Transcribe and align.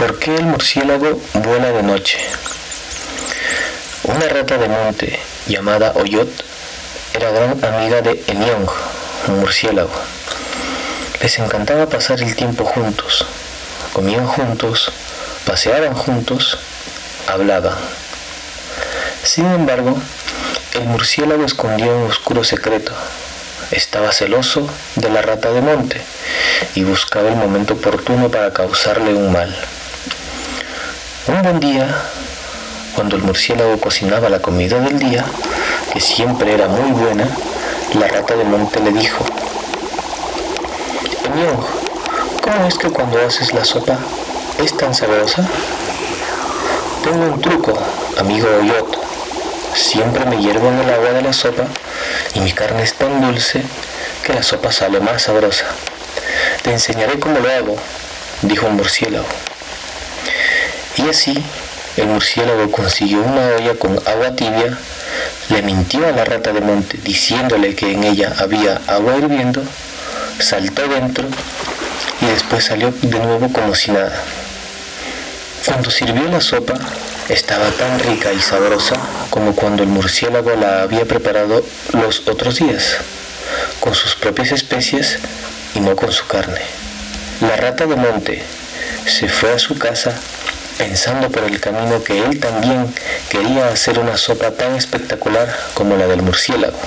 ¿Por 0.00 0.18
qué 0.18 0.34
el 0.34 0.44
murciélago 0.44 1.20
vuela 1.34 1.72
de 1.72 1.82
noche? 1.82 2.16
Una 4.04 4.28
rata 4.30 4.56
de 4.56 4.66
monte 4.66 5.20
llamada 5.46 5.92
Oyot 5.94 6.26
era 7.12 7.30
gran 7.30 7.62
amiga 7.62 8.00
de 8.00 8.24
Eniong, 8.26 8.66
un 9.28 9.40
murciélago. 9.40 9.92
Les 11.20 11.38
encantaba 11.38 11.86
pasar 11.90 12.22
el 12.22 12.34
tiempo 12.34 12.64
juntos, 12.64 13.26
comían 13.92 14.26
juntos, 14.26 14.90
paseaban 15.44 15.92
juntos, 15.92 16.56
hablaban. 17.26 17.76
Sin 19.22 19.44
embargo, 19.52 19.98
el 20.72 20.84
murciélago 20.84 21.44
escondía 21.44 21.92
un 21.92 22.08
oscuro 22.08 22.42
secreto. 22.42 22.94
Estaba 23.70 24.12
celoso 24.12 24.66
de 24.96 25.10
la 25.10 25.20
rata 25.20 25.52
de 25.52 25.60
monte 25.60 26.00
y 26.74 26.84
buscaba 26.84 27.28
el 27.28 27.36
momento 27.36 27.74
oportuno 27.74 28.30
para 28.30 28.54
causarle 28.54 29.12
un 29.12 29.30
mal. 29.30 29.54
Un 31.30 31.42
buen 31.42 31.60
día, 31.60 31.86
cuando 32.96 33.14
el 33.14 33.22
murciélago 33.22 33.78
cocinaba 33.78 34.28
la 34.28 34.42
comida 34.42 34.80
del 34.80 34.98
día, 34.98 35.24
que 35.92 36.00
siempre 36.00 36.52
era 36.52 36.66
muy 36.66 36.90
buena, 36.90 37.28
la 37.94 38.08
rata 38.08 38.34
de 38.34 38.42
monte 38.42 38.80
le 38.80 38.90
dijo, 38.90 39.24
Señor, 41.22 41.54
¿cómo 42.42 42.66
es 42.66 42.76
que 42.76 42.90
cuando 42.90 43.24
haces 43.24 43.54
la 43.54 43.64
sopa 43.64 43.96
es 44.58 44.76
tan 44.76 44.92
sabrosa? 44.92 45.46
Tengo 47.04 47.32
un 47.32 47.40
truco, 47.40 47.78
amigo 48.18 48.48
Oyot. 48.60 48.98
Siempre 49.72 50.26
me 50.26 50.42
hiervo 50.42 50.66
en 50.66 50.80
el 50.80 50.90
agua 50.90 51.12
de 51.12 51.22
la 51.22 51.32
sopa 51.32 51.62
y 52.34 52.40
mi 52.40 52.50
carne 52.50 52.82
es 52.82 52.94
tan 52.94 53.20
dulce 53.20 53.62
que 54.24 54.34
la 54.34 54.42
sopa 54.42 54.72
sale 54.72 54.98
más 54.98 55.22
sabrosa. 55.22 55.66
Te 56.62 56.72
enseñaré 56.72 57.20
cómo 57.20 57.38
lo 57.38 57.48
hago, 57.48 57.76
dijo 58.42 58.66
el 58.66 58.72
murciélago. 58.72 59.26
Y 61.04 61.08
así 61.08 61.34
el 61.96 62.06
murciélago 62.06 62.70
consiguió 62.70 63.22
una 63.22 63.56
olla 63.56 63.74
con 63.74 63.98
agua 64.06 64.34
tibia, 64.36 64.78
le 65.48 65.62
mintió 65.62 66.06
a 66.06 66.12
la 66.12 66.24
rata 66.24 66.52
de 66.52 66.60
monte 66.60 66.98
diciéndole 67.02 67.74
que 67.74 67.92
en 67.92 68.04
ella 68.04 68.34
había 68.38 68.80
agua 68.86 69.16
hirviendo, 69.16 69.62
saltó 70.38 70.86
dentro 70.88 71.26
y 72.20 72.26
después 72.26 72.64
salió 72.64 72.92
de 73.02 73.18
nuevo 73.18 73.52
como 73.52 73.74
si 73.74 73.90
nada. 73.90 74.12
Cuando 75.64 75.90
sirvió 75.90 76.24
la 76.28 76.40
sopa, 76.40 76.74
estaba 77.28 77.70
tan 77.70 77.98
rica 78.00 78.32
y 78.32 78.40
sabrosa 78.40 78.96
como 79.30 79.54
cuando 79.54 79.82
el 79.82 79.88
murciélago 79.88 80.54
la 80.56 80.82
había 80.82 81.06
preparado 81.06 81.64
los 81.92 82.26
otros 82.28 82.56
días, 82.56 82.96
con 83.80 83.94
sus 83.94 84.14
propias 84.14 84.52
especies 84.52 85.18
y 85.74 85.80
no 85.80 85.96
con 85.96 86.12
su 86.12 86.26
carne. 86.26 86.60
La 87.40 87.56
rata 87.56 87.86
de 87.86 87.96
monte 87.96 88.42
se 89.06 89.28
fue 89.28 89.52
a 89.52 89.58
su 89.58 89.78
casa 89.78 90.14
pensando 90.80 91.28
por 91.28 91.44
el 91.44 91.60
camino 91.60 92.02
que 92.02 92.24
él 92.24 92.40
también 92.40 92.90
quería 93.28 93.68
hacer 93.68 93.98
una 93.98 94.16
sopa 94.16 94.50
tan 94.52 94.76
espectacular 94.76 95.54
como 95.74 95.94
la 95.94 96.06
del 96.06 96.22
murciélago. 96.22 96.78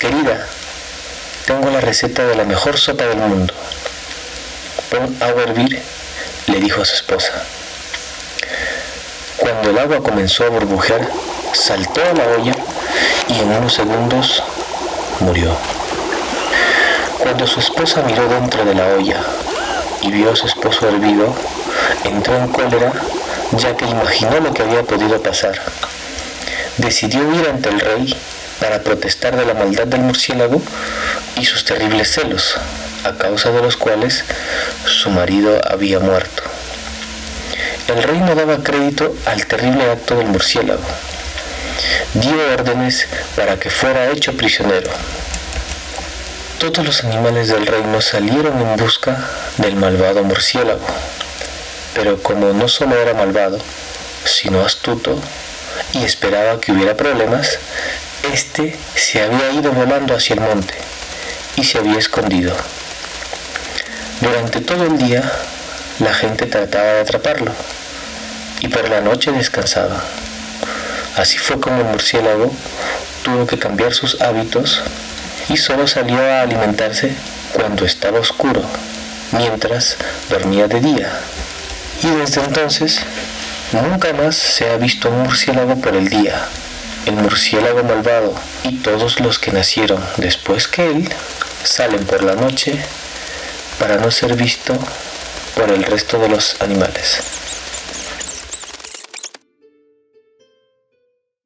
Querida, 0.00 0.46
tengo 1.44 1.70
la 1.70 1.82
receta 1.82 2.24
de 2.24 2.34
la 2.34 2.44
mejor 2.44 2.78
sopa 2.78 3.04
del 3.04 3.18
mundo. 3.18 3.52
Pon 4.90 5.14
agua 5.20 5.42
a 5.42 5.44
hervir, 5.44 5.82
le 6.46 6.60
dijo 6.60 6.80
a 6.80 6.86
su 6.86 6.94
esposa. 6.94 7.44
Cuando 9.36 9.68
el 9.68 9.78
agua 9.78 10.02
comenzó 10.02 10.44
a 10.44 10.48
burbujear, 10.48 11.06
saltó 11.52 12.00
a 12.00 12.14
la 12.14 12.24
olla 12.38 12.54
y 13.28 13.38
en 13.38 13.52
unos 13.52 13.74
segundos 13.74 14.42
murió. 15.20 15.54
Cuando 17.18 17.46
su 17.46 17.60
esposa 17.60 18.00
miró 18.00 18.26
dentro 18.28 18.64
de 18.64 18.74
la 18.74 18.86
olla 18.94 19.20
y 20.14 20.28
a 20.28 20.36
su 20.36 20.46
esposo 20.46 20.88
hervido, 20.88 21.34
entró 22.04 22.36
en 22.36 22.48
cólera 22.48 22.92
ya 23.52 23.76
que 23.76 23.86
imaginó 23.86 24.40
lo 24.40 24.52
que 24.52 24.62
había 24.62 24.82
podido 24.82 25.20
pasar. 25.22 25.60
Decidió 26.78 27.22
ir 27.34 27.48
ante 27.48 27.68
el 27.68 27.80
rey 27.80 28.16
para 28.60 28.82
protestar 28.82 29.36
de 29.36 29.44
la 29.44 29.54
maldad 29.54 29.86
del 29.86 30.00
murciélago 30.00 30.62
y 31.36 31.44
sus 31.44 31.64
terribles 31.64 32.12
celos, 32.12 32.56
a 33.04 33.12
causa 33.12 33.50
de 33.50 33.62
los 33.62 33.76
cuales 33.76 34.24
su 34.84 35.10
marido 35.10 35.60
había 35.68 35.98
muerto. 35.98 36.42
El 37.88 38.02
rey 38.02 38.18
no 38.18 38.34
daba 38.34 38.62
crédito 38.62 39.14
al 39.26 39.46
terrible 39.46 39.90
acto 39.90 40.16
del 40.16 40.26
murciélago. 40.26 40.82
Dio 42.14 42.34
órdenes 42.54 43.06
para 43.36 43.58
que 43.58 43.70
fuera 43.70 44.10
hecho 44.10 44.36
prisionero. 44.36 44.90
Todos 46.58 46.84
los 46.84 47.04
animales 47.04 47.48
del 47.48 47.66
reino 47.66 48.00
salieron 48.00 48.60
en 48.60 48.76
busca 48.76 49.18
del 49.58 49.76
malvado 49.76 50.24
murciélago 50.24 50.86
pero 51.96 52.22
como 52.22 52.52
no 52.52 52.68
solo 52.68 52.94
era 53.00 53.14
malvado, 53.14 53.58
sino 54.26 54.60
astuto, 54.60 55.18
y 55.94 56.04
esperaba 56.04 56.60
que 56.60 56.72
hubiera 56.72 56.94
problemas, 56.94 57.58
éste 58.34 58.78
se 58.94 59.22
había 59.22 59.50
ido 59.52 59.72
volando 59.72 60.14
hacia 60.14 60.34
el 60.34 60.40
monte 60.40 60.74
y 61.56 61.64
se 61.64 61.78
había 61.78 61.98
escondido. 61.98 62.54
Durante 64.20 64.60
todo 64.60 64.84
el 64.84 64.98
día 64.98 65.22
la 66.00 66.12
gente 66.12 66.44
trataba 66.44 66.84
de 66.84 67.00
atraparlo 67.00 67.52
y 68.60 68.68
por 68.68 68.86
la 68.90 69.00
noche 69.00 69.32
descansaba. 69.32 70.04
Así 71.16 71.38
fue 71.38 71.58
como 71.60 71.78
el 71.78 71.86
murciélago 71.86 72.52
tuvo 73.22 73.46
que 73.46 73.58
cambiar 73.58 73.94
sus 73.94 74.20
hábitos 74.20 74.82
y 75.48 75.56
solo 75.56 75.86
salió 75.86 76.18
a 76.20 76.42
alimentarse 76.42 77.12
cuando 77.52 77.84
estaba 77.84 78.20
oscuro, 78.20 78.62
mientras 79.32 79.96
dormía 80.28 80.68
de 80.68 80.80
día 80.80 81.12
y 82.02 82.10
desde 82.10 82.42
entonces 82.42 83.00
nunca 83.72 84.12
más 84.12 84.36
se 84.36 84.70
ha 84.70 84.76
visto 84.76 85.08
un 85.08 85.22
murciélago 85.22 85.76
por 85.76 85.96
el 85.96 86.08
día. 86.08 86.46
El 87.06 87.14
murciélago 87.14 87.84
malvado 87.84 88.34
y 88.64 88.76
todos 88.76 89.20
los 89.20 89.38
que 89.38 89.52
nacieron 89.52 90.04
después 90.16 90.68
que 90.68 90.86
él 90.86 91.08
salen 91.62 92.04
por 92.04 92.22
la 92.22 92.34
noche 92.34 92.78
para 93.78 93.96
no 93.96 94.10
ser 94.10 94.34
visto 94.34 94.74
por 95.54 95.70
el 95.70 95.84
resto 95.84 96.18
de 96.18 96.28
los 96.28 96.60
animales. 96.60 97.20